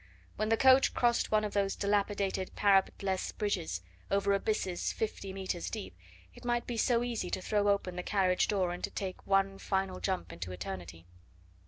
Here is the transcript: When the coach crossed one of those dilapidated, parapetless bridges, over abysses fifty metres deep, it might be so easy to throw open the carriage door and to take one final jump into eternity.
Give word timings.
When 0.35 0.49
the 0.49 0.57
coach 0.57 0.95
crossed 0.95 1.29
one 1.29 1.43
of 1.43 1.53
those 1.53 1.75
dilapidated, 1.75 2.55
parapetless 2.55 3.33
bridges, 3.33 3.83
over 4.09 4.33
abysses 4.33 4.91
fifty 4.91 5.31
metres 5.31 5.69
deep, 5.69 5.95
it 6.33 6.43
might 6.43 6.65
be 6.65 6.75
so 6.75 7.03
easy 7.03 7.29
to 7.29 7.39
throw 7.39 7.67
open 7.67 7.97
the 7.97 8.01
carriage 8.01 8.47
door 8.47 8.71
and 8.73 8.83
to 8.83 8.89
take 8.89 9.27
one 9.27 9.59
final 9.59 9.99
jump 9.99 10.33
into 10.33 10.51
eternity. 10.51 11.05